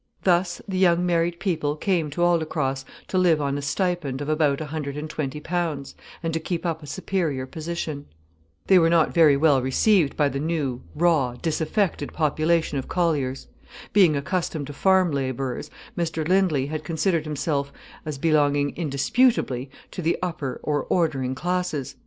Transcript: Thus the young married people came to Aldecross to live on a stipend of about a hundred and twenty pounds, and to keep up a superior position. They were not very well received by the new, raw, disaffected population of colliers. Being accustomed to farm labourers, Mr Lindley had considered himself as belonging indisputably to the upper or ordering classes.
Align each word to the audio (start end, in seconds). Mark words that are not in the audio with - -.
Thus 0.23 0.63
the 0.67 0.79
young 0.79 1.05
married 1.05 1.39
people 1.39 1.75
came 1.75 2.09
to 2.09 2.23
Aldecross 2.23 2.85
to 3.07 3.19
live 3.19 3.39
on 3.39 3.55
a 3.55 3.61
stipend 3.61 4.19
of 4.19 4.29
about 4.29 4.59
a 4.59 4.65
hundred 4.65 4.97
and 4.97 5.07
twenty 5.07 5.39
pounds, 5.39 5.93
and 6.23 6.33
to 6.33 6.39
keep 6.39 6.65
up 6.65 6.81
a 6.81 6.87
superior 6.87 7.45
position. 7.45 8.07
They 8.65 8.79
were 8.79 8.89
not 8.89 9.13
very 9.13 9.37
well 9.37 9.61
received 9.61 10.17
by 10.17 10.27
the 10.29 10.39
new, 10.39 10.81
raw, 10.95 11.35
disaffected 11.39 12.13
population 12.13 12.79
of 12.79 12.87
colliers. 12.87 13.45
Being 13.93 14.15
accustomed 14.15 14.65
to 14.65 14.73
farm 14.73 15.11
labourers, 15.11 15.69
Mr 15.95 16.27
Lindley 16.27 16.65
had 16.65 16.83
considered 16.83 17.25
himself 17.25 17.71
as 18.03 18.17
belonging 18.17 18.75
indisputably 18.75 19.69
to 19.91 20.01
the 20.01 20.17
upper 20.23 20.59
or 20.63 20.87
ordering 20.89 21.35
classes. 21.35 21.95